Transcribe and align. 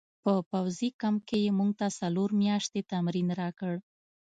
په 0.23 0.31
پوځي 0.51 0.89
کمپ 1.01 1.21
کې 1.29 1.37
یې 1.45 1.51
موږ 1.57 1.71
ته 1.79 1.87
څلور 1.99 2.29
میاشتې 2.41 2.81
تمرین 2.91 3.27
راکړ 3.41 3.73